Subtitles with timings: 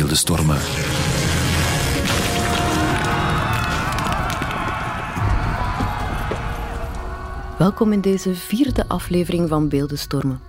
[0.00, 0.58] beeldenstormen.
[7.58, 10.40] Welkom in deze vierde aflevering van Beeldenstormen.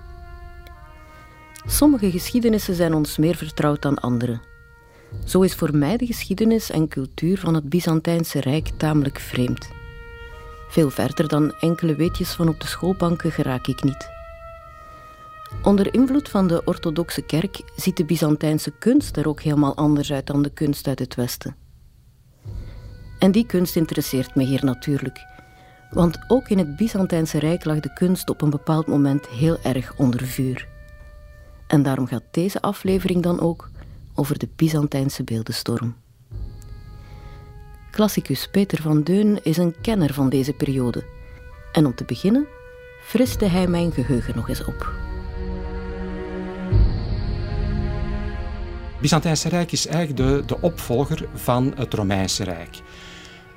[1.65, 4.39] Sommige geschiedenissen zijn ons meer vertrouwd dan andere.
[5.25, 9.69] Zo is voor mij de geschiedenis en cultuur van het Byzantijnse Rijk tamelijk vreemd.
[10.69, 14.20] Veel verder dan enkele weetjes van op de schoolbanken geraak ik niet.
[15.63, 20.27] Onder invloed van de orthodoxe kerk ziet de Byzantijnse kunst er ook helemaal anders uit
[20.27, 21.55] dan de kunst uit het Westen.
[23.19, 25.19] En die kunst interesseert me hier natuurlijk,
[25.91, 29.93] want ook in het Byzantijnse Rijk lag de kunst op een bepaald moment heel erg
[29.97, 30.67] onder vuur.
[31.67, 33.69] En daarom gaat deze aflevering dan ook
[34.15, 35.95] over de Byzantijnse beeldenstorm.
[37.91, 41.03] Klassicus Peter van Deun is een kenner van deze periode.
[41.71, 42.47] En om te beginnen
[43.01, 45.10] friste hij mijn geheugen nog eens op.
[49.01, 52.81] Byzantijnse Rijk is eigenlijk de, de opvolger van het Romeinse Rijk.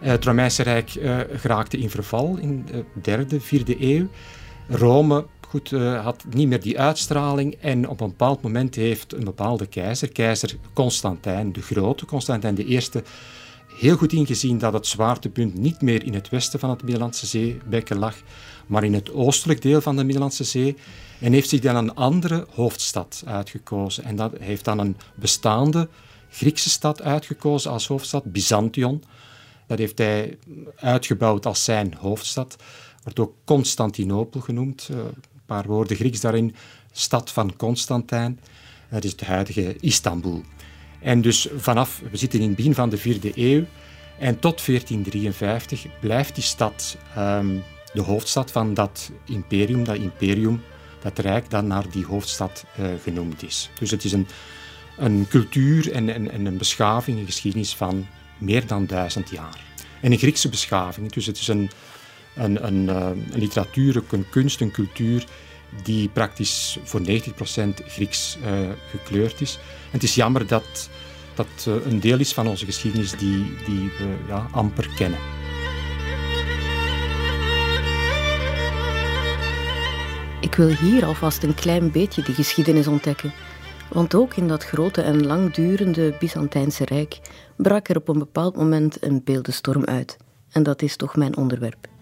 [0.01, 4.07] Eh, het Romeinse Rijk uh, geraakte in verval in de derde, vierde eeuw.
[4.69, 9.25] Rome goed, uh, had niet meer die uitstraling en op een bepaald moment heeft een
[9.25, 12.81] bepaalde keizer, keizer Constantijn de Grote, Constantijn I,
[13.79, 17.99] heel goed ingezien dat het zwaartepunt niet meer in het westen van het Middellandse Zeebekken
[17.99, 18.17] lag,
[18.67, 20.77] maar in het oostelijk deel van de Middellandse Zee.
[21.21, 24.05] En heeft zich dan een andere hoofdstad uitgekozen.
[24.05, 25.89] En dat heeft dan een bestaande
[26.31, 29.03] Griekse stad uitgekozen als hoofdstad, Byzantion.
[29.67, 30.39] Dat heeft hij
[30.77, 32.57] uitgebouwd als zijn hoofdstad.
[33.03, 34.89] Wordt ook Constantinopel genoemd.
[34.91, 35.15] Eh, een
[35.47, 36.55] paar woorden Grieks daarin.
[36.93, 38.41] Stad van Constantijn.
[38.91, 40.43] Dat is het huidige Istanbul.
[41.05, 43.65] En dus vanaf, we zitten in het begin van de vierde eeuw,
[44.19, 50.63] en tot 1453 blijft die stad um, de hoofdstad van dat imperium, dat imperium,
[51.03, 53.71] dat rijk dat naar die hoofdstad uh, genoemd is.
[53.79, 54.27] Dus het is een,
[54.97, 58.07] een cultuur en, en, en, een beschaving, een geschiedenis van
[58.39, 59.61] meer dan duizend jaar.
[60.01, 61.71] En een Griekse beschaving, dus het is een,
[62.37, 65.25] een, een, uh, een literatuur, een kunst, een cultuur
[65.83, 67.05] die praktisch voor 90%
[67.87, 69.59] Grieks uh, gekleurd is.
[69.91, 70.89] Het is jammer dat
[71.35, 75.19] dat uh, een deel is van onze geschiedenis die, die we ja, amper kennen.
[80.41, 83.33] Ik wil hier alvast een klein beetje die geschiedenis ontdekken.
[83.89, 87.19] Want ook in dat grote en langdurende Byzantijnse Rijk
[87.57, 90.17] brak er op een bepaald moment een beeldenstorm uit.
[90.51, 91.94] En dat is toch mijn onderwerp.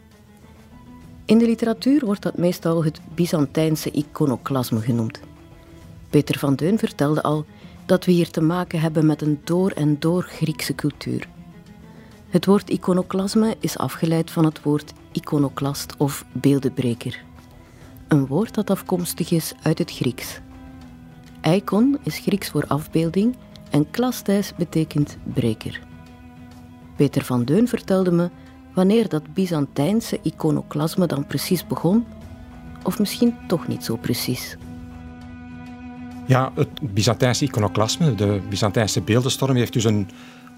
[1.25, 5.21] In de literatuur wordt dat meestal het Byzantijnse iconoclasme genoemd.
[6.11, 7.45] Peter van Deun vertelde al
[7.87, 11.29] dat we hier te maken hebben met een door en door Griekse cultuur.
[12.29, 17.25] Het woord iconoclasme is afgeleid van het woord iconoclast of beeldenbreker.
[18.09, 20.41] Een woord dat afkomstig is uit het Grieks.
[21.43, 23.37] Icon is Grieks voor afbeelding
[23.71, 25.81] en klastes betekent breker.
[26.97, 28.31] Peter van Deun vertelde me
[28.75, 32.07] wanneer dat Byzantijnse iconoclasme dan precies begon,
[32.83, 34.57] of misschien toch niet zo precies.
[36.27, 40.11] Ja, het Byzantijnse iconoclasme, de Byzantijnse beeldenstorm, heeft dus een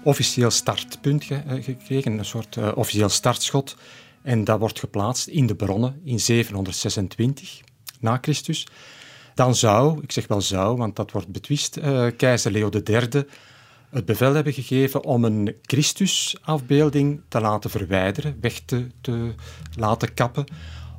[0.03, 3.75] officieel startpunt eh, gekregen, een soort uh, officieel startschot.
[4.21, 7.61] En dat wordt geplaatst in de bronnen in 726
[7.99, 8.67] na Christus.
[9.33, 13.25] Dan zou, ik zeg wel zou, want dat wordt betwist, uh, keizer Leo III
[13.95, 19.33] het bevel hebben gegeven om een Christusafbeelding te laten verwijderen, weg te, te
[19.75, 20.45] laten kappen,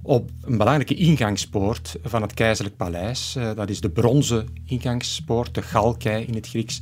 [0.02, 3.34] op een belangrijke ingangspoort van het keizerlijk paleis.
[3.38, 6.80] Uh, dat is de bronzen ingangspoort, de galkei in het Grieks.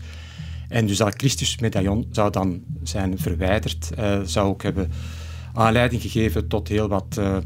[0.69, 4.93] En dus dat Christusmedaillon zou dan zijn verwijderd, uh, zou ook hebben
[5.55, 7.37] aanleiding gegeven tot heel wat uh,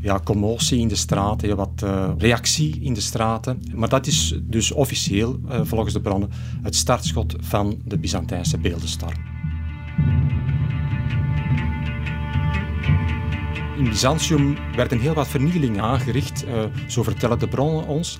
[0.00, 1.84] ja, commotie in de straten, wat
[2.18, 3.62] reactie in de straten.
[3.74, 6.30] Maar dat is dus officieel, volgens de bronnen,
[6.62, 9.28] het startschot van de Byzantijnse beeldenstorm.
[13.78, 18.18] In Byzantium werden heel wat vernielingen aangericht, uh, zo vertellen de bronnen ons.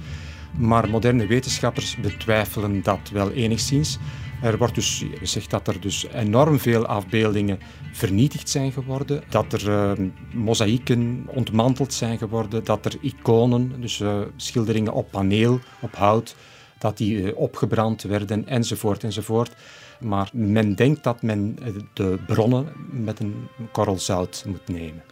[0.57, 3.99] Maar moderne wetenschappers betwijfelen dat wel enigszins.
[4.43, 7.59] Er wordt dus gezegd dat er dus enorm veel afbeeldingen
[7.93, 14.21] vernietigd zijn geworden, dat er uh, mozaïeken ontmanteld zijn geworden, dat er iconen, dus uh,
[14.37, 16.37] schilderingen op paneel, op hout,
[16.79, 19.55] dat die uh, opgebrand werden, enzovoort, enzovoort.
[20.01, 21.59] Maar men denkt dat men
[21.93, 25.03] de bronnen met een korrel zout moet nemen.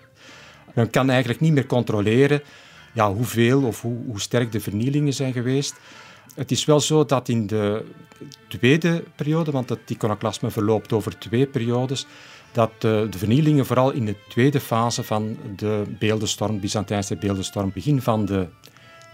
[0.75, 2.43] Men kan eigenlijk niet meer controleren
[2.95, 5.75] ja, hoeveel of hoe, hoe sterk de vernielingen zijn geweest.
[6.35, 7.85] Het is wel zo dat in de
[8.49, 12.07] tweede periode, want het iconoclasme verloopt over twee periodes,
[12.53, 18.03] dat de, de, vernielingen vooral in de tweede fase van de beeldenstorm, Byzantijnse beeldenstorm, begin
[18.03, 18.49] van de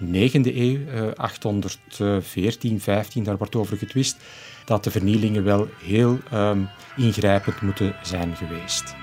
[0.05, 0.79] 9e eeuw,
[1.17, 4.17] 814, 15, daar wordt over getwist,
[4.65, 8.95] dat de vernielingen wel heel um, ingrijpend moeten zijn geweest.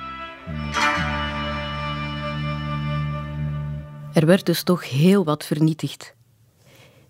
[4.14, 6.18] Er werd dus toch heel wat vernietigd.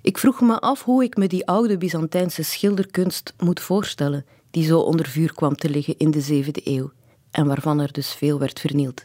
[0.02, 4.80] Ik vroeg me af hoe ik me die oude Byzantijnse schilderkunst moet voorstellen, die zo
[4.80, 6.92] onder vuur kwam te liggen in de 7e eeuw
[7.32, 9.04] en waarvan er dus veel werd vernield.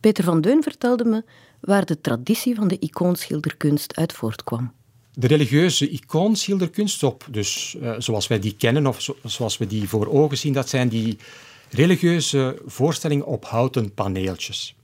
[0.00, 1.24] Peter van Deun vertelde me
[1.60, 4.72] waar de traditie van de icoonschilderkunst uit voortkwam.
[5.12, 10.06] De religieuze icoonschilderkunst, op, dus, uh, zoals wij die kennen of zoals we die voor
[10.06, 11.18] ogen zien, dat zijn die
[11.70, 14.74] religieuze voorstellingen op houten paneeltjes.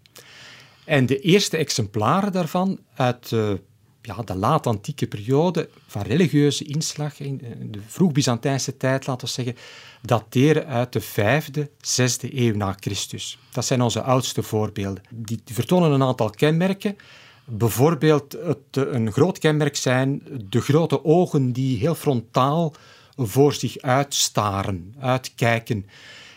[0.85, 3.61] En de eerste exemplaren daarvan uit de,
[4.03, 7.39] ja, de laat-antieke periode van religieuze inslag, in
[7.71, 9.57] de vroeg-Byzantijnse tijd, laten we zeggen,
[10.03, 13.39] dateren uit de vijfde, zesde eeuw na Christus.
[13.53, 15.03] Dat zijn onze oudste voorbeelden.
[15.11, 16.97] Die vertonen een aantal kenmerken.
[17.45, 22.75] Bijvoorbeeld het, een groot kenmerk zijn de grote ogen die heel frontaal
[23.17, 25.87] voor zich uitstaren, uitkijken,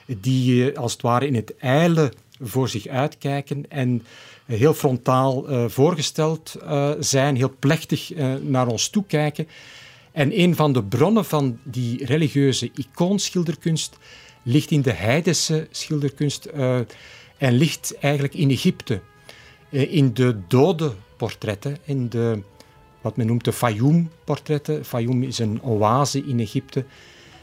[0.06, 2.12] die als het ware in het ijle
[2.44, 4.04] voor zich uitkijken en
[4.46, 9.48] heel frontaal uh, voorgesteld uh, zijn, heel plechtig uh, naar ons toe kijken.
[10.12, 13.98] En een van de bronnen van die religieuze icoonschilderkunst
[14.44, 16.46] ligt in de heidense schilderkunst
[17.38, 19.02] en ligt eigenlijk in Egypte.
[19.70, 22.42] in de dode portretten, in de,
[23.02, 24.86] wat men noemt de Fayoum-portretten.
[24.86, 26.86] Fayoum is een oase in Egypte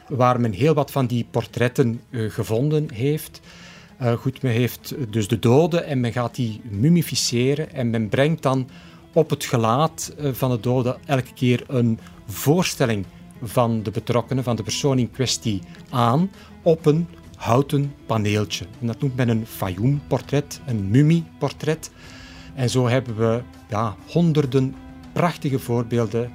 [0.08, 3.40] waar men heel wat van die portretten gevonden heeft.
[4.02, 8.42] Uh, goed, men heeft dus de doden en men gaat die mummificeren en men brengt
[8.42, 8.68] dan
[9.12, 13.06] op het gelaat uh, van de dode elke keer een voorstelling
[13.42, 16.30] van de betrokkenen, van de persoon in kwestie aan
[16.62, 17.06] op een
[17.36, 18.66] houten paneeltje.
[18.80, 21.90] En dat noemt men een Fayoum-portret, een mummieportret.
[22.54, 24.74] En zo hebben we ja, honderden
[25.12, 26.32] prachtige voorbeelden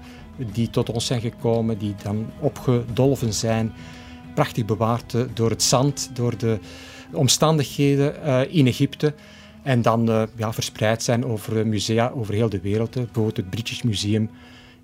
[0.54, 3.74] die tot ons zijn gekomen, die dan opgedolven zijn,
[4.34, 6.60] prachtig bewaard door het zand, door de
[7.12, 9.14] omstandigheden uh, in Egypte.
[9.64, 12.92] En dan uh, ja, verspreid zijn over musea over heel de wereld.
[12.92, 14.30] Bijvoorbeeld het British Museum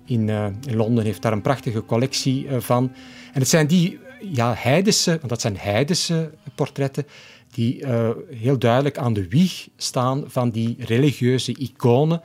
[0.04, 2.92] in, in, Londen heeft daar een prachtige collectie van.
[3.32, 7.06] En het zijn die ja, heidense, want dat zijn heidense portretten,
[7.50, 7.86] die
[8.30, 12.22] heel duidelijk aan de wieg staan van die religieuze iconen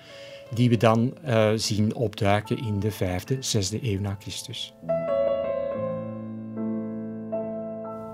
[0.54, 1.14] die we dan
[1.56, 4.74] zien opduiken in de 5e, 6e eeuw na Christus.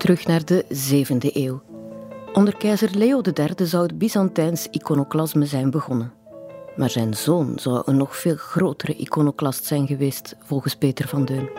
[0.03, 1.72] Terug naar de 7e eeuw.
[2.33, 6.13] Onder keizer Leo III zou het Byzantijns iconoclasme zijn begonnen.
[6.75, 11.49] Maar zijn zoon zou een nog veel grotere iconoclast zijn geweest, volgens Peter van Deun.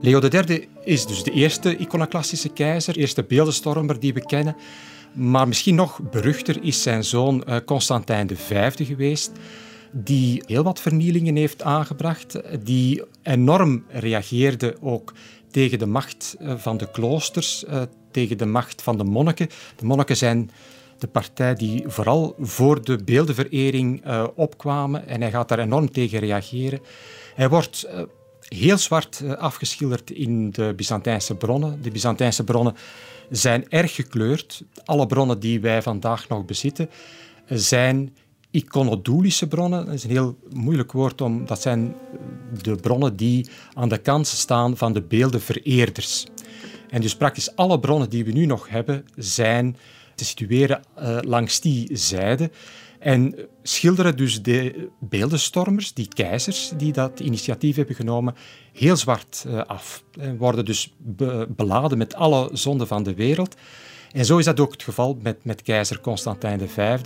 [0.00, 4.56] Leo III is dus de eerste iconoclastische keizer, eerste beeldenstormer die we kennen.
[5.12, 9.32] Maar misschien nog beruchter is zijn zoon eh, Constantijn V geweest,
[9.92, 15.12] die heel wat vernielingen heeft aangebracht, die enorm reageerde ook
[15.54, 19.48] tegen de macht eh, van de kloosters, eh, tegen de macht van de monniken.
[19.76, 20.50] De monniken zijn
[20.98, 26.18] de partij die vooral voor de beeldenverering uh, opkwamen en hij gaat daar enorm tegen
[26.18, 26.80] reageren.
[27.34, 27.88] Hij wordt
[28.40, 31.82] heel zwart afgeschilderd in de Byzantijnse bronnen.
[31.82, 32.74] De Byzantijnse bronnen
[33.30, 34.62] zijn erg gekleurd.
[34.84, 36.90] Alle bronnen die wij vandaag nog bezitten
[37.48, 38.16] zijn
[38.54, 39.84] iconodulische bronnen.
[39.84, 41.94] Dat is een heel moeilijk woord, om, dat zijn
[42.62, 46.26] de bronnen die aan de kant staan van de beeldenvereerders.
[46.90, 49.76] En dus praktisch alle bronnen die we nu nog hebben, zijn
[50.14, 52.50] te situeren uh, langs die zijde.
[52.98, 58.34] En schilderen dus de beeldenstormers, die keizers die dat initiatief hebben genomen,
[58.72, 60.04] heel zwart uh, af.
[60.20, 63.54] En worden dus be beladen met alle zonden van de wereld.
[64.12, 66.98] En zo is dat ook het geval met, met keizer Constantijn V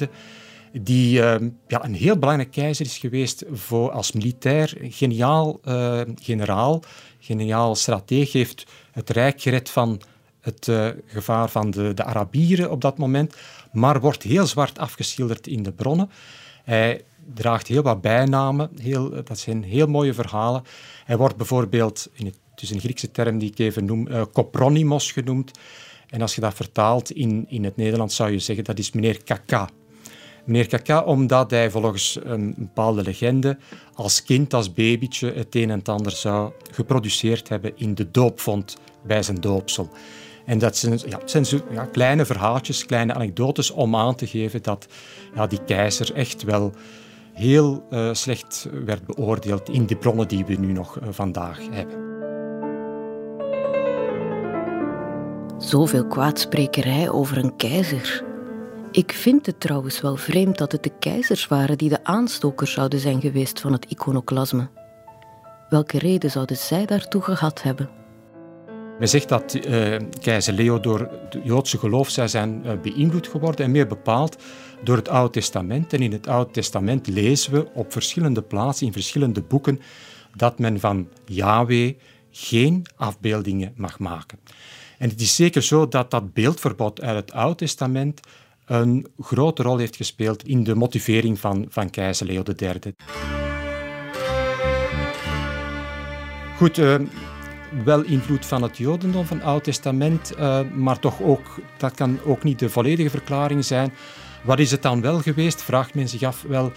[0.72, 1.34] die uh,
[1.66, 4.76] ja, een heel belangrijk keizer is geweest voor, als militair.
[4.80, 6.82] Geniaal uh, generaal,
[7.18, 10.00] geniaal strateeg, heeft het rijk gered van
[10.40, 13.34] het uh, gevaar van de, de Arabieren op dat moment,
[13.72, 16.10] maar wordt heel zwart afgeschilderd in de bronnen.
[16.64, 20.62] Hij draagt heel wat bijnamen, heel, dat zijn heel mooie verhalen.
[21.04, 25.12] Hij wordt bijvoorbeeld, in het, is een Griekse term die ik even noem, uh, Kopronimos
[25.12, 25.50] genoemd.
[26.08, 29.22] En als je dat vertaalt in, in het Nederlands zou je zeggen dat is meneer
[29.22, 29.68] Kaka
[30.48, 33.58] meneer Kaka, omdat hij volgens een bepaalde legende
[33.94, 38.76] als kind, als babytje, het een en ander zou geproduceerd hebben in de doopvond
[39.06, 39.90] bij zijn doopsel.
[40.46, 44.86] En dat zijn, ja, zijn ja, kleine verhaaltjes, kleine anekdotes om aan te geven dat
[45.34, 46.72] ja, die keizer echt wel
[47.32, 52.06] heel uh, slecht werd beoordeeld in de bronnen die we nu nog uh, vandaag hebben.
[55.58, 58.27] Zoveel kwaadsprekerij over een keizer.
[58.92, 63.00] Ik vind het trouwens wel vreemd dat het de keizers waren die de aanstokers zouden
[63.00, 64.68] zijn geweest van het iconoclasme.
[65.68, 67.90] Welke reden zouden zij daartoe gehad hebben?
[68.98, 73.70] Men zegt dat uh, keizer Leo door het Joodse geloof zijn uh, beïnvloed geworden en
[73.70, 74.42] meer bepaald
[74.84, 75.92] door het Oude Testament.
[75.92, 79.80] En in het Oude Testament lezen we op verschillende plaatsen, in verschillende boeken,
[80.36, 81.94] dat men van Yahweh
[82.30, 84.38] geen afbeeldingen mag maken.
[84.98, 88.20] En het is zeker zo dat dat beeldverbod uit het Oude Testament
[88.68, 92.94] een grote rol heeft gespeeld in de motivering van, van keizer Leo III.
[96.56, 96.94] Goed, uh,
[97.84, 102.18] wel invloed van het Jodendom, van het Oude Testament, uh, maar toch ook, dat kan
[102.24, 103.92] ook niet de volledige verklaring zijn.
[104.44, 106.42] Wat is het dan wel geweest, vraagt men zich af.
[106.42, 106.72] Wel,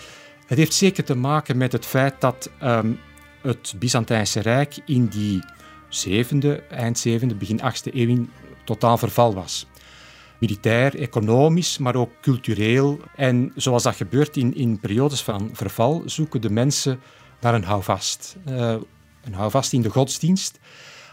[0.45, 2.99] het heeft zeker te maken met het feit dat um,
[3.41, 5.43] het Byzantijnse Rijk in die
[6.07, 8.29] 7e, eind 7e, begin 8e eeuw in
[8.63, 9.67] totaal verval was.
[10.41, 12.99] Militair, economisch, maar ook cultureel.
[13.15, 16.99] En zoals dat gebeurt in, in periodes van verval, zoeken de mensen
[17.41, 18.37] naar een houvast.
[18.49, 18.75] Uh,
[19.23, 20.59] een houvast in de godsdienst.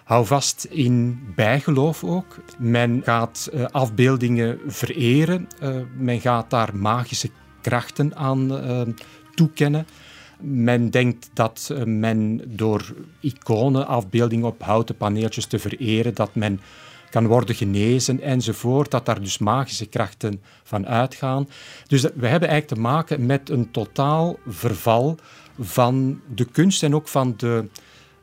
[0.05, 2.37] Hou vast in bijgeloof ook.
[2.59, 5.49] Men gaat uh, afbeeldingen vereren.
[5.63, 7.31] Uh, men gaat daar magische
[7.61, 8.95] krachten aan
[9.35, 9.87] toekennen.
[10.41, 16.61] Men denkt dat men door iconen, afbeeldingen op houten paneeltjes te vereren, dat men
[17.11, 21.49] kan worden genezen enzovoort, dat daar dus magische krachten van uitgaan.
[21.87, 25.19] Dus we hebben eigenlijk te maken met een totaal verval
[25.59, 27.69] van de kunst en ook van de,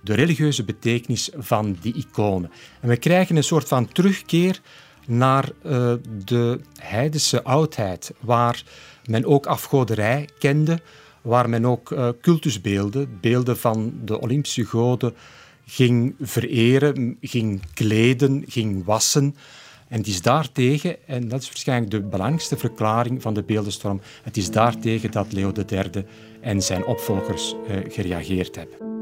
[0.02, 2.52] de religieuze betekenis van die iconen.
[2.80, 4.62] En we krijgen een soort van terugkeer
[5.08, 5.94] naar uh,
[6.26, 8.64] de heidense oudheid, waar
[9.06, 10.82] men ook afgoderij kende,
[11.22, 15.16] waar men ook uh, cultusbeelden, beelden van de Olympische goden,
[15.66, 19.36] ging vereren, ging kleden, ging wassen.
[19.88, 24.38] En het is daartegen, en dat is waarschijnlijk de belangrijkste verklaring van de beeldenstorm, het
[24.38, 26.06] is daartegen dat Leo III
[26.42, 28.94] en zijn opvolgers uh, gereageerd hebben.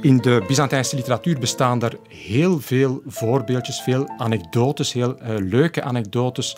[0.00, 6.56] In de Byzantijnse literatuur bestaan er heel veel voorbeeldjes, veel anekdotes, heel uh, leuke anekdotes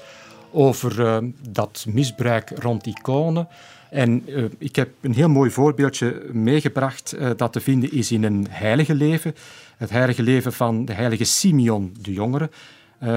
[0.51, 1.17] over uh,
[1.51, 3.49] dat misbruik rond iconen.
[3.93, 8.47] En uh, ik heb een heel mooi voorbeeldje meegebracht dat te vinden is in een
[8.51, 9.35] heilige leven.
[9.77, 12.51] Het heilige leven van de heilige Simeon de Jongere,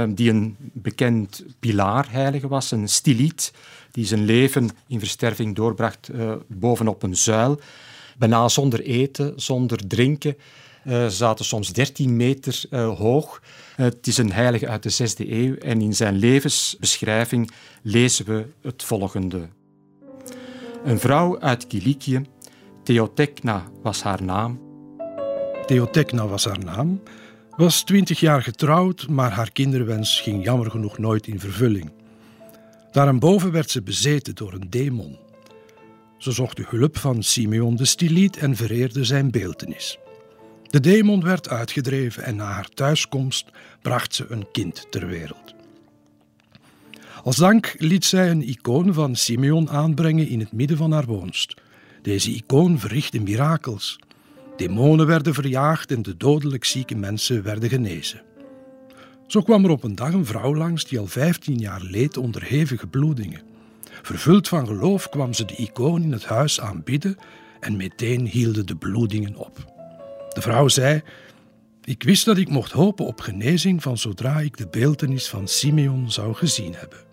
[0.10, 3.54] die een bekend pilaarheilige was, een stiliet,
[3.92, 6.10] die zijn leven in versterving doorbracht
[6.48, 7.60] bovenop een zuil
[8.18, 10.38] bijna zonder eten, zonder drinken.
[10.88, 13.42] Uh, zaten soms 13 meter hoog.
[13.76, 17.52] Het is een heilige uit de 6e eeuw en in zijn levensbeschrijving
[17.82, 19.48] lezen we het volgende.
[20.86, 22.22] Een vrouw uit Kilikië,
[22.84, 24.60] Theotechna was haar naam.
[25.66, 27.02] Theotechna was haar naam,
[27.50, 31.92] was 20 jaar getrouwd, maar haar kinderwens ging jammer genoeg nooit in vervulling.
[32.92, 35.18] Daarboven werd ze bezeten door een demon.
[36.18, 40.00] Ze zocht de hulp van Simeon de Stiliet en vereerde zijn beeltenis.
[40.64, 43.50] De demon werd uitgedreven en na haar thuiskomst
[43.82, 45.55] bracht ze een kind ter wereld.
[47.26, 51.62] Als dank liet zij een icoon van Simeon aanbrengen in het midden van haar woonst.
[52.02, 54.00] Deze icoon verrichtte mirakels.
[54.58, 58.22] Demonen werden verjaagd en de dodelijk zieke mensen werden genezen.
[59.28, 62.44] Zo kwam er op een dag een vrouw langs die al 15 jaar leed onder
[62.44, 63.42] hevige bloedingen.
[64.02, 67.18] Vervuld van geloof kwam ze de icoon in het huis aanbidden
[67.60, 69.74] en meteen hielden de bloedingen op.
[70.34, 71.02] De vrouw zei:
[71.84, 76.12] Ik wist dat ik mocht hopen op genezing van zodra ik de beeltenis van Simeon
[76.12, 77.05] zou gezien hebben.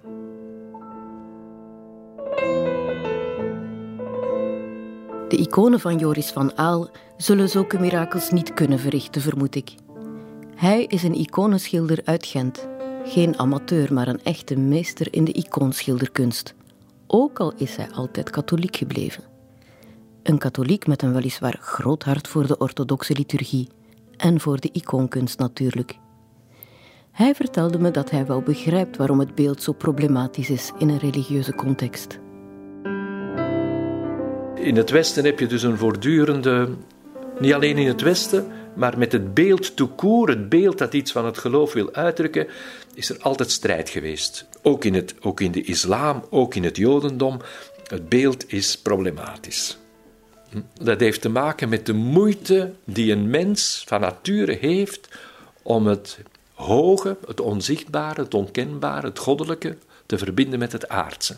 [5.33, 9.75] De iconen van Joris van Aal zullen zulke mirakels niet kunnen verrichten, vermoed ik.
[10.55, 12.69] Hij is een iconenschilder uit Gent.
[13.05, 16.55] Geen amateur, maar een echte meester in de icoonschilderkunst
[17.07, 19.25] ook al is hij altijd katholiek gebleven.
[20.23, 23.69] Een katholiek met een weliswaar groot hart voor de orthodoxe liturgie
[24.17, 25.99] en voor de icoonkunst natuurlijk.
[27.11, 30.99] Hij vertelde me dat hij wel begrijpt waarom het beeld zo problematisch is in een
[30.99, 32.22] religieuze context.
[34.63, 36.69] In het Westen heb je dus een voortdurende,
[37.39, 41.25] niet alleen in het Westen, maar met het beeld court, het beeld dat iets van
[41.25, 42.47] het geloof wil uitdrukken,
[42.95, 44.47] is er altijd strijd geweest.
[44.63, 47.41] Ook in, het, ook in de islam, ook in het jodendom.
[47.87, 49.79] Het beeld is problematisch.
[50.51, 50.61] Hm?
[50.75, 55.09] Dat heeft te maken met de moeite die een mens van nature heeft
[55.63, 56.19] om het
[56.55, 59.77] hoge, het onzichtbare, het onkenbare, het goddelijke
[60.07, 61.37] te verbinden met het aardse.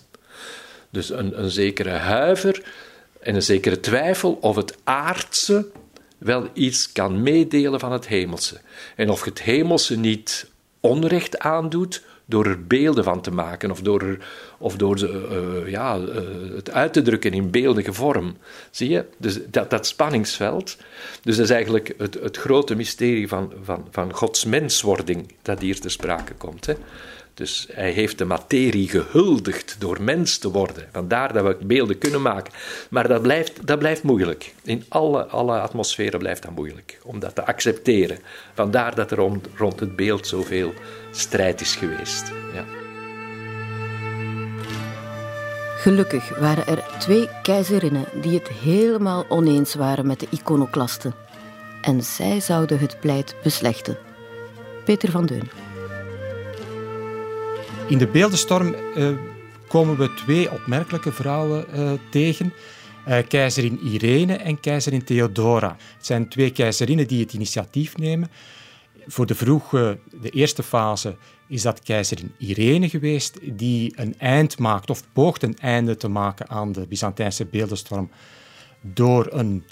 [0.90, 2.62] Dus een, een zekere huiver
[3.24, 5.66] en een zekere twijfel of het aardse
[6.18, 8.60] wel iets kan meedelen van het hemelse.
[8.96, 10.50] En of het hemelse niet
[10.80, 14.18] onrecht aandoet door er beelden van te maken of door,
[14.58, 15.28] of door ze,
[15.64, 16.06] uh, ja, uh,
[16.54, 18.36] het uit te drukken in beeldige vorm.
[18.70, 19.04] Zie je?
[19.16, 20.76] Dus dat, dat spanningsveld.
[21.22, 25.80] Dus dat is eigenlijk het, het grote mysterie van, van, van Gods menswording dat hier
[25.80, 26.66] te sprake komt.
[26.66, 26.74] Hè?
[27.34, 30.88] Dus hij heeft de materie gehuldigd door mens te worden.
[30.92, 32.52] Vandaar dat we beelden kunnen maken.
[32.90, 34.54] Maar dat blijft, dat blijft moeilijk.
[34.62, 36.98] In alle, alle atmosferen blijft dat moeilijk.
[37.02, 38.18] Om dat te accepteren.
[38.54, 40.72] Vandaar dat er rond, rond het beeld zoveel
[41.10, 42.32] strijd is geweest.
[42.54, 42.64] Ja.
[45.76, 51.14] Gelukkig waren er twee keizerinnen die het helemaal oneens waren met de iconoclasten.
[51.82, 53.98] En zij zouden het pleit beslechten.
[54.84, 55.63] Peter van Deun.
[57.88, 59.08] In de beeldenstorm uh,
[59.68, 62.52] komen we twee opmerkelijke vrouwen uh, tegen.
[63.08, 65.76] Uh, keizerin Irene en keizerin Theodora.
[65.96, 68.30] Het zijn twee keizerinnen die het initiatief nemen.
[69.06, 71.16] Voor de vroege, de eerste fase,
[71.48, 76.48] is dat keizerin Irene geweest, die een eind maakt, of poogt een einde te maken
[76.48, 78.10] aan de Byzantijnse beeldenstorm,
[78.80, 79.64] door een,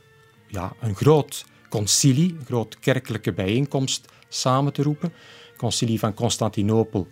[0.46, 5.12] ja, een groot concilie, een groot kerkelijke bijeenkomst samen te roepen.
[5.56, 7.08] Concilie van Constantinopel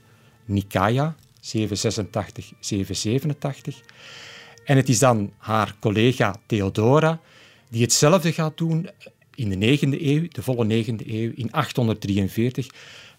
[0.51, 3.83] Nikaya, 786, 787.
[4.65, 7.21] En het is dan haar collega Theodora
[7.69, 8.89] die hetzelfde gaat doen
[9.35, 12.67] in de 9e eeuw, de volle 9e eeuw, in 843,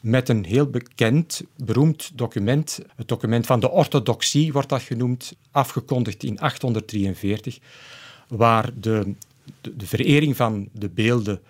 [0.03, 2.79] met een heel bekend, beroemd document.
[2.95, 7.59] Het document van de orthodoxie wordt dat genoemd, afgekondigd in 843,
[8.27, 9.13] waar de,
[9.61, 11.41] de, de verering van de beelden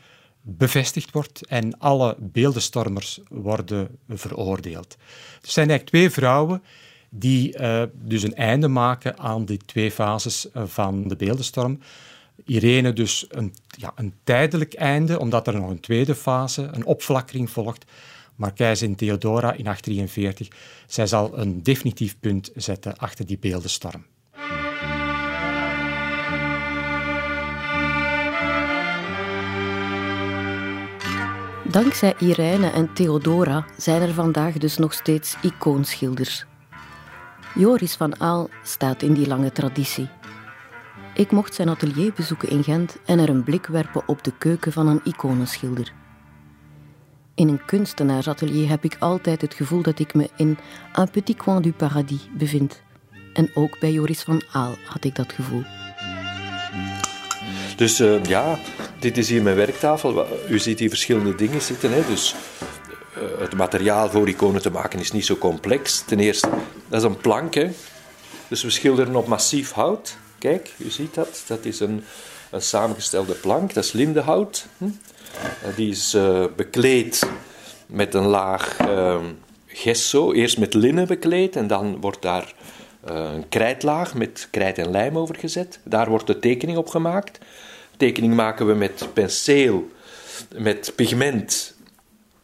[0.42, 4.98] bevestigd wordt en alle beeldenstormers worden veroordeeld.
[5.42, 6.64] Er zijn eigenlijk twee vrouwen
[7.10, 11.80] die uh, dus een einde maken aan die twee fases eh, van de beeldenstorm.
[12.46, 17.50] Irene dus een, ja, een tijdelijk einde, omdat er nog een tweede fase, een opflakkering
[17.50, 17.86] volgt.
[18.36, 20.48] Maar keizerin Theodora in 843,
[20.88, 24.06] zij zal een definitief punt zetten achter die beeldenstorm.
[31.72, 36.46] Dankzij Irene en Theodora zijn er vandaag dus nog steeds icoonschilders.
[37.56, 40.10] Joris van Aal staat in die lange traditie.
[41.14, 44.72] Ik mocht zijn atelier bezoeken in Gent en er een blik werpen op de keuken
[44.72, 45.94] van een iconenschilder.
[47.36, 50.58] In een kunstenaarsatelier heb ik altijd het gevoel dat ik me in
[51.00, 52.82] un petit coin du paradis bevind.
[53.34, 55.64] En ook bij Joris van Aal had ik dat gevoel.
[57.82, 58.60] Dus uh, ja,
[59.00, 60.26] dit is hier mijn werktafel.
[60.50, 61.92] U ziet hier verschillende dingen zitten.
[61.92, 62.06] Hè?
[62.06, 62.36] Dus
[63.18, 66.04] uh, het materiaal voor iconen te maken is niet zo complex.
[66.08, 66.50] Ten eerste,
[66.88, 67.54] dat is een plank.
[67.54, 67.70] Hè?
[68.48, 70.18] Dus we schilderen op massief hout.
[70.38, 71.44] Kijk, u ziet dat.
[71.48, 72.04] Dat is een,
[72.58, 73.74] samengestelde plank.
[73.74, 74.66] Dat is lindenhout.
[74.78, 74.86] Hm?
[74.86, 76.18] Uh, die is
[76.56, 77.30] bekleed
[77.86, 79.26] met een laag ehm,
[79.68, 80.34] gesso.
[80.34, 82.54] Eerst met linnen bekleed en dan wordt daar
[83.04, 85.80] een krijtlaag met krijt en lijm over gezet.
[85.84, 87.40] Daar wordt de tekening op gemaakt
[88.02, 89.88] tekening maken we met penseel,
[90.58, 91.76] met pigment,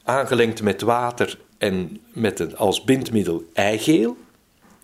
[0.04, 4.18] aangelengd met water en met een, als bindmiddel eigeel.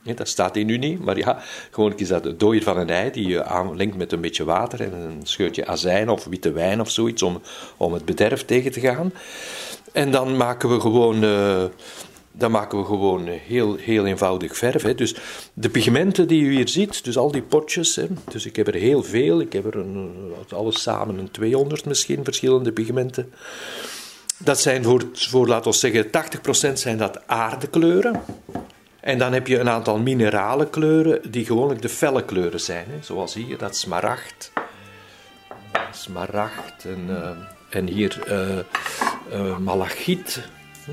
[0.01, 3.11] Ja, dat staat in Unie, maar ja, gewoon is dat het dooier van een ei
[3.11, 6.89] die je aanlengt met een beetje water en een scheurtje azijn of witte wijn of
[6.89, 7.41] zoiets om,
[7.77, 9.13] om het bederf tegen te gaan.
[9.91, 11.63] En dan maken we gewoon uh,
[12.35, 14.81] dan maken we gewoon heel, heel eenvoudig verf.
[14.81, 14.95] Hè.
[14.95, 15.15] Dus
[15.53, 18.73] de pigmenten die u hier ziet, dus al die potjes, hè, dus ik heb er
[18.73, 23.33] heel veel, ik heb er een, alles samen een 200 misschien verschillende pigmenten.
[24.37, 26.05] Dat zijn voor, voor laten we zeggen,
[26.69, 28.21] 80% zijn dat aardekleuren.
[28.99, 32.85] En dan heb je een aantal minerale kleuren die gewoonlijk de felle kleuren zijn.
[32.89, 32.97] Hè.
[33.01, 34.51] Zoals hier, dat smaragd.
[35.91, 37.29] Smaragd en, uh,
[37.69, 38.57] en hier uh,
[39.33, 40.47] uh, malachiet.
[40.85, 40.91] Hm.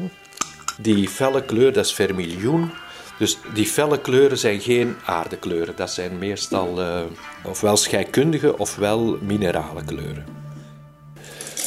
[0.83, 2.71] Die felle kleur, dat is vermiljoen.
[3.19, 5.77] Dus die felle kleuren zijn geen aardekleuren.
[5.77, 7.03] Dat zijn meestal uh,
[7.45, 10.25] ofwel scheikundige ofwel minerale kleuren.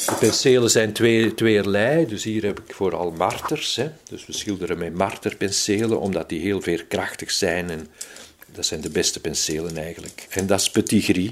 [0.06, 2.06] De penselen zijn twee, tweeërlei.
[2.06, 3.76] Dus hier heb ik vooral marters.
[3.76, 3.90] Hè.
[4.10, 7.70] Dus we schilderen met marterpenselen, omdat die heel veerkrachtig zijn.
[7.70, 7.88] En
[8.52, 10.28] dat zijn de beste penselen eigenlijk.
[10.30, 11.32] En dat is petit gris.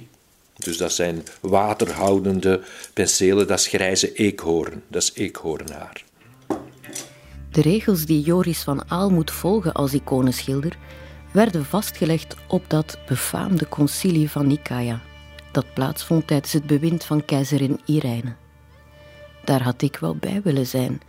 [0.55, 2.61] Dus dat zijn waterhoudende
[2.93, 3.47] penselen.
[3.47, 4.83] Dat is grijze eekhoorn.
[4.87, 6.03] Dat is eekhoornhaar.
[7.51, 10.77] De regels die Joris van Aal moet volgen als iconenschilder
[11.31, 15.01] werden vastgelegd op dat befaamde concilie van Nicaea,
[15.51, 18.35] dat plaatsvond tijdens het bewind van keizerin Irene.
[19.45, 21.01] Daar had ik wel bij willen zijn,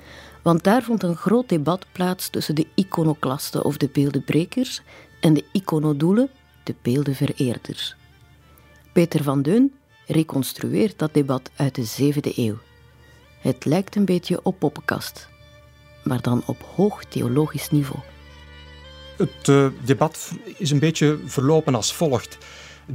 [0.43, 4.83] want daar vond een groot debat plaats tussen de iconoclasten of de beeldenbrekers
[5.21, 6.31] en de iconodoelen,
[6.63, 7.97] de beeldenvereerders.
[8.93, 9.73] Peter van Deun
[10.07, 12.59] reconstrueert dat debat uit de 7e eeuw.
[13.41, 15.31] Het lijkt een beetje op poppenkast,
[16.03, 18.01] maar dan op hoog theologisch niveau.
[19.17, 22.39] Het uh, debat is een beetje verlopen als volgt.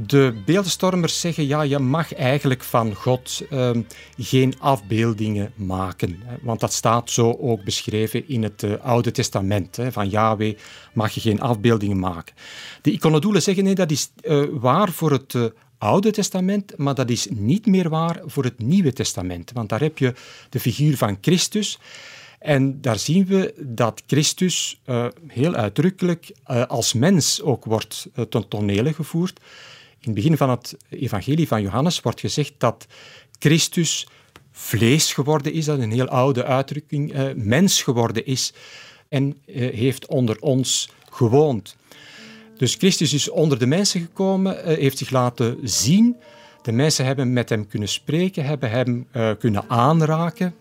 [0.06, 3.70] De beeldenstormers zeggen, ja, je mag eigenlijk van God uh,
[4.18, 6.22] geen afbeeldingen maken.
[6.42, 9.76] Want dat staat zo ook beschreven in het uh, Oude Testament.
[9.76, 10.56] Hè, van Yahweh
[10.92, 12.34] mag je geen afbeeldingen maken.
[12.82, 15.34] De iconodoelen zeggen, nee, dat is uh, waar voor het
[15.78, 19.50] Oude Testament, maar dat is niet meer waar voor het Nieuwe Testament.
[19.54, 20.14] Want daar heb je
[20.48, 21.78] de figuur van Christus.
[22.38, 28.24] En daar zien we dat Christus uh, heel uitdrukkelijk uh, als mens ook wordt uh,
[28.24, 29.38] ten tonele gevoerd.
[29.90, 32.86] In het begin van het evangelie van Johannes wordt gezegd dat
[33.38, 34.08] Christus
[34.52, 38.52] vlees geworden is, dat is een heel oude uitdrukking, mens geworden is
[39.08, 41.76] en heeft onder ons gewoond.
[42.56, 46.16] Dus Christus is onder de mensen gekomen, heeft zich laten zien.
[46.68, 49.06] De mensen hebben met hem kunnen spreken, hebben hem
[49.38, 50.54] kunnen aanraken.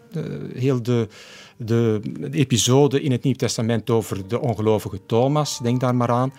[0.54, 1.08] heel de
[1.58, 6.34] de, episode in het Nieuw Testament over de ongelovige Thomas, denk daar maar aan.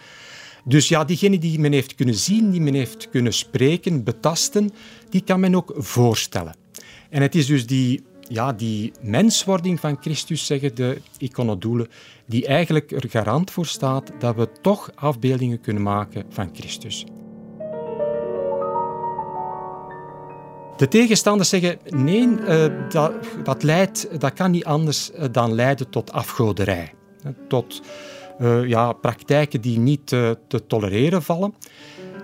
[0.65, 4.71] Dus ja, diegene die men heeft kunnen zien, die men heeft kunnen spreken, betasten,
[5.11, 6.55] die kan men ook voorstellen.
[7.11, 11.89] En het is dus die, ja, die menswording van Christus, zeggen de iconodoelen,
[12.27, 17.05] die eigenlijk er garant voor staat dat we toch afbeeldingen kunnen maken van Christus.
[20.79, 23.13] De tegenstanders zeggen nee, uh, dat,
[23.45, 26.93] dat, leidt, dat kan niet anders eh, dan leiden tot afgoderij.
[27.49, 27.83] Tot
[28.41, 31.55] uh, ja, praktijken die niet te tolereren vallen.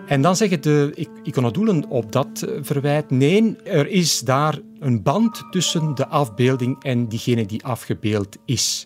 [0.06, 5.94] En dan zeggen de iconodoelen op dat verwijt: nee, er is daar een band tussen
[5.94, 8.84] de afbeelding en diegene die afgebeeld is.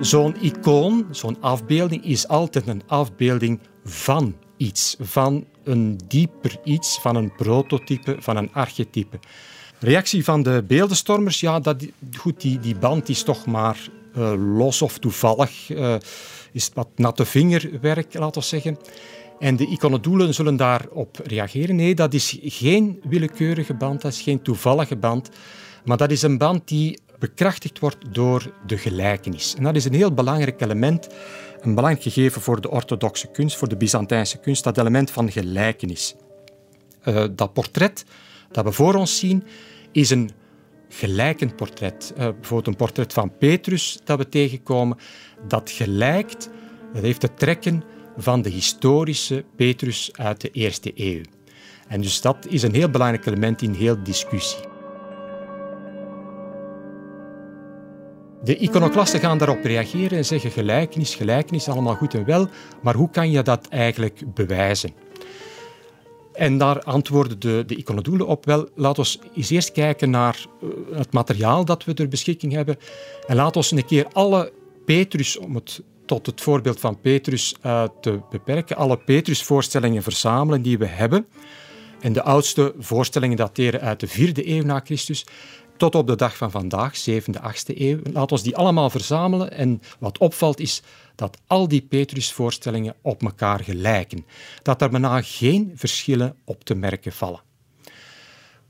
[0.00, 7.16] Zo'n icoon, zo'n afbeelding, is altijd een afbeelding van iets, van een dieper iets, van
[7.16, 9.18] een prototype, van een archetype.
[9.78, 14.82] Reactie van de beeldenstormers, ja, dat, goed, die, die band is toch maar uh, los
[14.82, 15.94] of toevallig, uh,
[16.52, 18.78] is wat natte vingerwerk, laten we zeggen.
[19.38, 21.76] En de iconodoelen zullen daarop reageren.
[21.76, 25.30] Nee, dat is geen willekeurige band, dat is geen toevallige band,
[25.84, 29.54] maar dat is een band die bekrachtigd wordt door de gelijkenis.
[29.56, 31.08] En dat is een heel belangrijk element
[31.66, 36.14] een belangrijk gegeven voor de orthodoxe kunst, voor de Byzantijnse kunst, dat element van gelijkenis.
[37.04, 38.04] Uh, dat portret
[38.50, 39.44] dat we voor ons zien,
[39.92, 40.30] is een
[40.88, 42.12] gelijkend portret.
[42.12, 44.98] Uh, bijvoorbeeld een portret van Petrus dat we tegenkomen,
[45.48, 46.50] dat gelijkt,
[46.92, 47.84] dat heeft de trekken
[48.16, 51.22] van de historische Petrus uit de eerste eeuw.
[51.88, 54.75] En dus dat is een heel belangrijk element in heel discussie.
[58.46, 62.48] De iconoclasten gaan daarop reageren en zeggen gelijkenis, gelijkenis, allemaal goed en wel,
[62.82, 64.94] maar hoe kan je dat eigenlijk bewijzen?
[66.32, 70.68] En daar antwoorden de, de iconodoelen op, wel, laten we eens eerst kijken naar eh,
[70.98, 72.76] het materiaal dat we ter beschikking hebben
[73.26, 74.52] en laten we een keer alle
[74.84, 80.78] Petrus, om het tot het voorbeeld van Petrus uh, te beperken, alle Petrus-voorstellingen verzamelen die
[80.78, 81.26] we hebben.
[82.00, 85.24] En de oudste voorstellingen dateren uit de vierde eeuw na Christus
[85.76, 87.98] tot op de dag van vandaag, 7e, 8e eeuw.
[88.12, 89.52] Laten we die allemaal verzamelen.
[89.52, 90.82] En wat opvalt is
[91.14, 94.26] dat al die Petrus-voorstellingen op elkaar gelijken.
[94.62, 97.40] Dat er bijna geen verschillen op te merken vallen.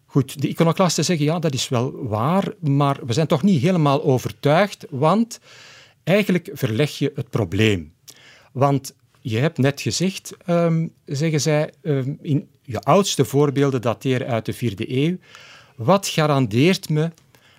[0.06, 4.04] Goed, de iconoclasten zeggen ja, dat is wel waar, maar we zijn toch niet helemaal
[4.04, 5.40] overtuigd, want
[6.04, 7.92] eigenlijk verleg je het probleem.
[8.52, 14.46] Want je hebt net gezegd, um, zeggen zij, um, in je oudste voorbeelden dateren uit
[14.46, 15.16] de vierde eeuw.
[15.76, 17.10] Wat garandeert me,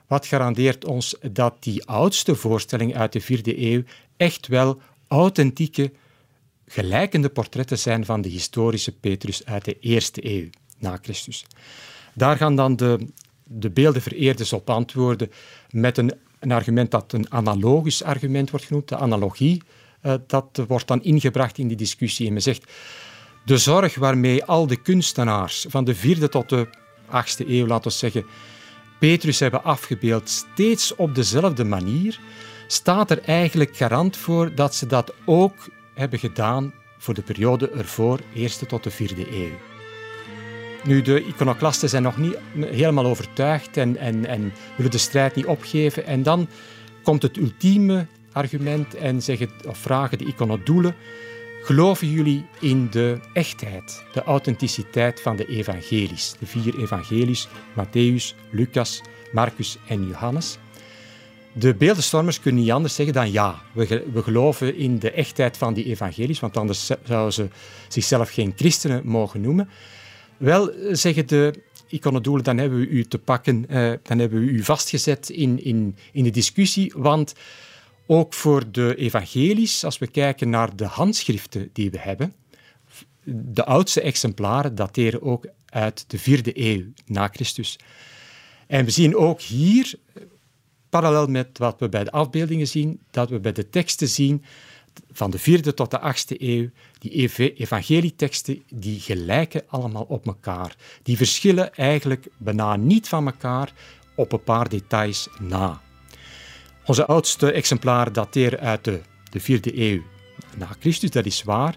[0.08, 3.84] wat garandeert ons dat die oudste voorstelling uit de vierde eeuw
[4.18, 5.92] echt wel authentieke,
[6.66, 11.46] gelijkende portretten zijn van de historische Petrus uit de eerste eeuw na Christus?
[12.14, 13.08] Daar gaan dan de,
[13.44, 15.32] de beeldenvereerders op antwoorden
[15.70, 19.62] met een, een argument dat een analogisch argument wordt genoemd, de analogie.
[20.04, 22.28] Uh, dat wordt dan ingebracht in die discussie.
[22.28, 22.72] En men zegt,
[23.46, 26.70] de zorg waarmee al de kunstenaars van de vierde tot de
[27.08, 28.26] 8e eeuw, laten we zeggen,
[29.00, 32.20] Petrus hebben afgebeeld steeds op dezelfde manier,
[32.68, 38.20] staat er eigenlijk garant voor dat ze dat ook hebben gedaan voor de periode ervoor,
[38.34, 39.56] eerste tot de vierde eeuw.
[40.84, 45.46] Nu, de iconoclasten zijn nog niet helemaal overtuigd en, en, en willen de strijd niet
[45.46, 46.06] opgeven.
[46.06, 46.48] En dan
[47.04, 50.96] komt het ultieme argument en zeggen, of vragen de iconodoelen
[51.68, 59.02] Geloven jullie in de echtheid, de authenticiteit van de evangelies, de vier evangelies, Matthäus, Lucas,
[59.32, 60.58] Marcus en Johannes?
[61.54, 65.74] De beeldenstormers kunnen niet anders zeggen dan ja, we, we geloven in de echtheid van
[65.74, 67.50] die evangelies, want anders zouden ze
[67.88, 69.70] zichzelf geen christenen mogen noemen.
[70.38, 71.54] Wel, zeggen de
[71.88, 75.96] iconodoelen, dan hebben we u te pakken, eh, dan hebben we u vastgezet in, in,
[76.12, 77.34] in de discussie, want
[78.08, 82.34] Ook voor de evangelies, als we kijken naar de handschriften die we hebben,
[83.24, 87.80] de oudste exemplaren dateren ook uit de vierde eeuw na Christus.
[88.68, 89.94] En we zien ook hier,
[90.90, 94.44] parallel met wat we bij de afbeeldingen zien, dat we bij de teksten zien
[95.12, 100.76] van de vierde tot de achtste eeuw, die evangelieteksten, die gelijken allemaal op elkaar.
[101.04, 103.74] Die verschillen eigenlijk bijna niet van elkaar
[104.16, 105.82] op een paar details na.
[106.88, 110.02] Onze oudste exemplaren dateren uit de, de vierde eeuw
[110.58, 111.76] na Christus, dat is waar.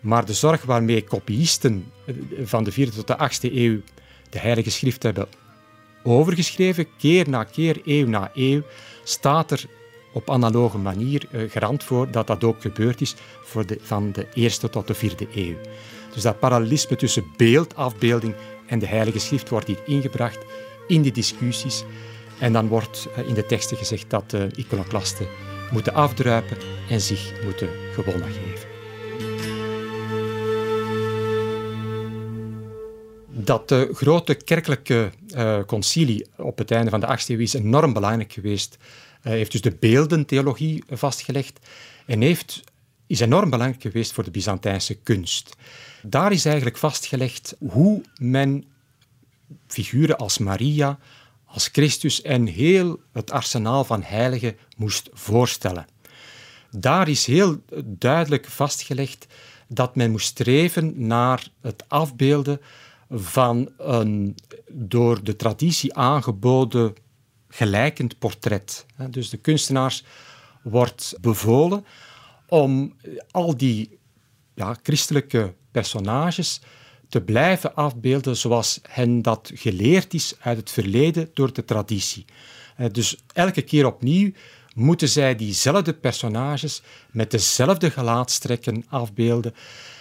[0.00, 1.92] Maar de zorg waarmee kopiisten
[2.42, 3.80] van de vierde tot de achtste eeuw
[4.30, 5.28] de Heilige Schrift hebben
[6.02, 8.62] overgeschreven, keer na keer, eeuw na eeuw,
[9.04, 9.64] staat er
[10.12, 14.26] op analoge manier uh, garant voor dat dat ook gebeurd is voor de, van de
[14.34, 15.56] eerste tot de vierde eeuw.
[16.14, 18.34] Dus dat parallelisme tussen beeldafbeelding
[18.66, 20.38] en de Heilige Schrift wordt hier ingebracht
[20.86, 21.84] in de discussies.
[22.40, 25.26] En dan wordt uh, in de teksten gezegd dat de iconoclasten
[25.70, 26.56] moeten afdruipen
[26.88, 28.68] en zich moeten gewonnen geven.
[33.26, 37.92] Dat de grote kerkelijke uh, concilie op het einde van de 8e eeuw is enorm
[37.92, 38.76] belangrijk geweest.
[39.20, 41.58] Hij heeft dus de beeldentheologie vastgelegd
[42.06, 42.60] en heeft,
[43.06, 45.56] is enorm belangrijk geweest voor de Byzantijnse kunst.
[46.02, 48.64] Daar is eigenlijk vastgelegd hoe men
[49.66, 50.98] figuren als Maria,
[51.48, 55.86] als Christus en heel het arsenaal van heiligen moest voorstellen.
[56.70, 59.26] Daar is heel duidelijk vastgelegd
[59.68, 62.60] dat men moest streven naar het afbeelden
[63.10, 64.36] van een
[64.72, 66.94] door de traditie aangeboden
[67.48, 68.86] gelijkend portret.
[69.10, 70.04] Dus de kunstenaars
[70.62, 71.84] wordt bevolen
[72.46, 72.96] om
[73.30, 73.98] al die
[74.54, 76.60] ja, christelijke personages
[77.08, 82.24] te blijven afbeelden zoals hen dat geleerd is uit het verleden door de traditie.
[82.92, 84.30] Dus elke keer opnieuw
[84.74, 89.54] moeten zij diezelfde personages met dezelfde gelaatstrekken afbeelden,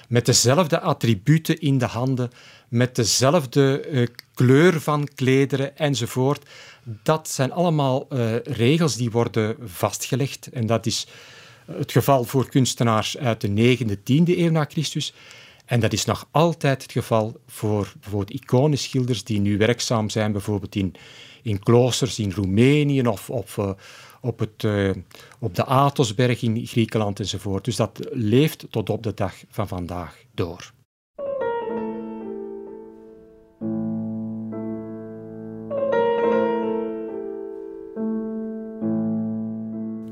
[0.08, 2.30] met dezelfde attributen in de handen,
[2.68, 6.50] met dezelfde uh, kleur van klederen enzovoort.
[6.84, 10.48] Dat zijn allemaal uh, regels die worden vastgelegd.
[10.48, 11.08] En dat is
[11.66, 15.14] het geval voor kunstenaars uit de 9e, 10e eeuw na Christus.
[15.68, 20.76] En dat is nog altijd het geval voor bijvoorbeeld iconenschilders die nu werkzaam zijn, bijvoorbeeld
[20.76, 20.96] in,
[21.42, 23.72] in kloosters in Roemenië of, of uh,
[24.22, 24.92] op, het, uh,
[25.40, 27.66] op de Athosberg in Griekenland enzovoort.
[27.66, 30.72] Dus dat leeft tot op de dag van vandaag door.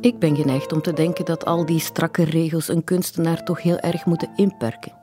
[0.01, 3.79] Ik ben geneigd om te denken dat al die strakke regels een kunstenaar toch heel
[3.79, 4.94] erg moeten inperken.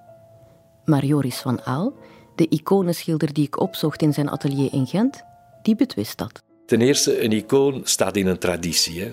[0.85, 1.95] Maar Joris van Aal,
[2.35, 5.23] de iconenschilder die ik opzocht in zijn atelier in Gent,
[5.63, 6.43] die betwist dat.
[6.67, 9.01] Ten eerste, een icoon staat in een traditie.
[9.01, 9.11] Hè.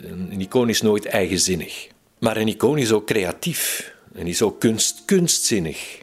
[0.00, 1.88] Een icoon is nooit eigenzinnig.
[2.18, 5.98] Maar een icoon is ook creatief en is ook kunst, kunstzinnig.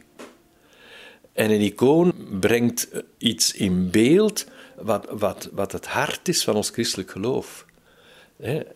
[1.32, 2.88] En een icoon brengt
[3.18, 7.66] iets in beeld wat, wat, wat het hart is van ons christelijk geloof.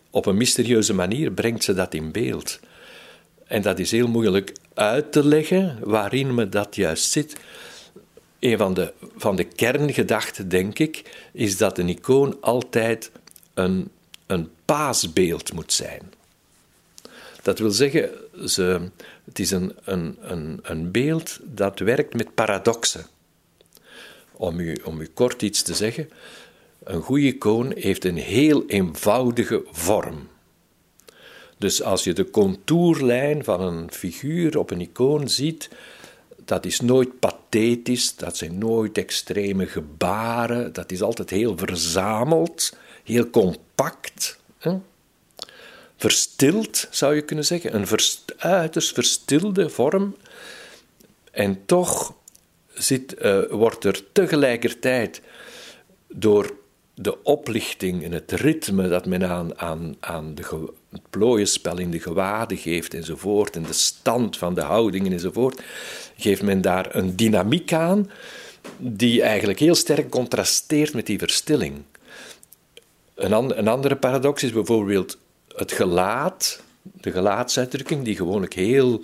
[0.09, 2.59] Op een mysterieuze manier brengt ze dat in beeld.
[3.45, 7.35] En dat is heel moeilijk uit te leggen waarin me dat juist zit.
[8.39, 13.11] Een van de, van de kerngedachten, denk ik, is dat een icoon altijd
[13.53, 13.89] een,
[14.25, 16.13] een paasbeeld moet zijn.
[17.41, 18.09] Dat wil zeggen,
[18.45, 18.89] ze,
[19.25, 23.05] het is een, een, een, een beeld dat werkt met paradoxen.
[24.31, 26.09] Om u, om u kort iets te zeggen,
[26.83, 30.27] een goede icoon heeft een heel eenvoudige vorm.
[31.59, 35.69] Dus als je de contourlijn van een figuur op een icoon ziet,
[36.45, 43.29] dat is nooit pathetisch, dat zijn nooit extreme gebaren, dat is altijd heel verzameld, heel
[43.29, 44.39] compact.
[44.57, 44.77] Hè?
[45.97, 47.87] Verstild zou je kunnen zeggen, een
[48.37, 50.15] uiterst verstilde vorm.
[51.31, 52.13] En toch
[52.73, 55.21] zit, uh, wordt er tegelijkertijd
[56.07, 56.55] door
[57.01, 61.99] de oplichting en het ritme dat men aan, aan, aan de, het plooienspel in de
[61.99, 65.61] gewaden geeft enzovoort, en de stand van de houdingen enzovoort,
[66.17, 68.11] geeft men daar een dynamiek aan
[68.77, 71.81] die eigenlijk heel sterk contrasteert met die verstilling.
[73.15, 75.17] Een, een andere paradox is bijvoorbeeld
[75.55, 79.01] het gelaat, de gelaatsuitdrukking, die gewoonlijk heel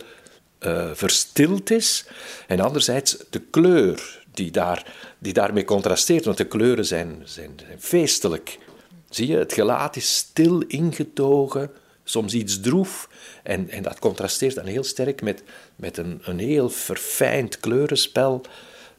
[0.59, 2.05] uh, verstild is,
[2.47, 7.79] en anderzijds de kleur, die, daar, die daarmee contrasteert, want de kleuren zijn, zijn, zijn
[7.81, 8.57] feestelijk.
[9.09, 11.71] Zie je, het gelaat is stil ingetogen,
[12.03, 13.09] soms iets droef.
[13.43, 15.43] En, en dat contrasteert dan heel sterk met,
[15.75, 18.41] met een, een heel verfijnd kleurenspel,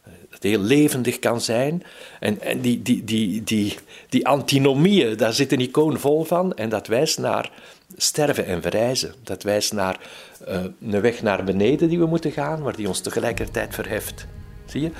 [0.03, 1.83] eh, dat heel levendig kan zijn.
[2.21, 3.75] En, en die, die, die, die,
[4.09, 6.55] die antinomieën, daar zit een icoon vol van.
[6.55, 7.51] En dat wijst naar,
[7.97, 9.15] sterven en verrijzen.
[9.23, 10.01] Dat wijst naar
[10.49, 14.27] uh, een weg naar beneden die we moeten gaan, maar die ons tegelijkertijd verheft.
[14.67, 14.91] Zie je?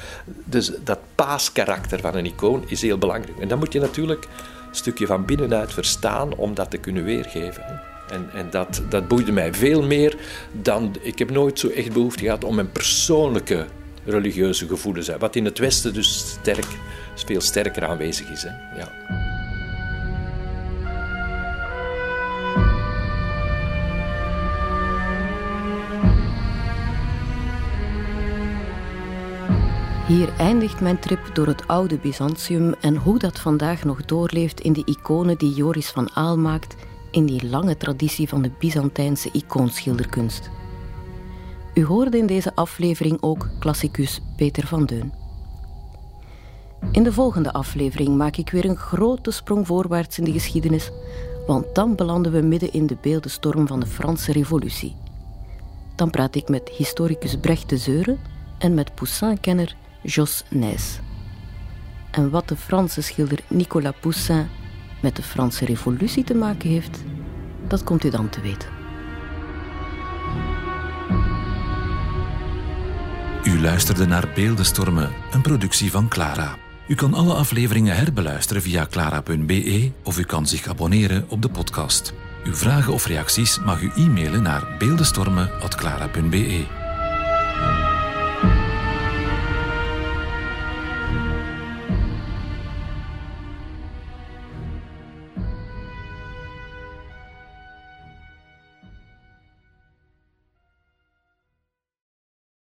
[0.45, 3.39] Dus dat paaskarakter van een icoon is heel belangrijk.
[3.39, 4.25] En dan moet je natuurlijk
[4.69, 7.81] een stukje van binnenuit verstaan om dat te kunnen weergeven.
[8.11, 10.17] En, en dat, dat boeide mij veel meer
[10.53, 10.97] dan.
[11.01, 13.67] Ik heb nooit zo echt behoefte gehad om mijn persoonlijke
[14.05, 15.11] religieuze gevoelens.
[15.19, 16.67] Wat in het Westen dus sterk,
[17.15, 18.43] veel sterker aanwezig is.
[18.43, 18.79] Hè.
[18.79, 19.36] Ja.
[30.07, 34.73] Hier eindigt mijn trip door het oude Byzantium en hoe dat vandaag nog doorleeft in
[34.73, 36.75] de iconen die Joris van Aal maakt
[37.11, 40.51] in die lange traditie van de Byzantijnse icoonschilderkunst.
[41.75, 45.13] U hoorde in deze aflevering ook klassicus Peter van Deun.
[46.93, 50.91] In de volgende aflevering maak ik weer een grote sprong voorwaarts in de geschiedenis,
[51.47, 54.97] want dan belanden we midden in de beeldenstorm van de Franse Revolutie.
[55.95, 58.19] Dan praat ik met historicus Brecht de Zeuren
[58.59, 60.99] en met Poussin-kenner Jos Nijs.
[62.11, 64.49] En wat de Franse schilder Nicolas Poussin
[65.03, 67.05] met de Franse Revolutie te maken heeft,
[67.69, 68.69] dat komt u dan te weten.
[73.45, 76.57] U luisterde naar Beeldenstormen, een productie van Clara.
[76.89, 82.13] U kan alle afleveringen herbeluisteren via clara.be of u kan zich abonneren op de podcast.
[82.45, 86.86] Uw vragen of reacties mag u e-mailen naar beeldenstormen.clara.be.